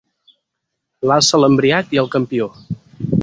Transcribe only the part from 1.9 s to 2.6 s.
i el campió.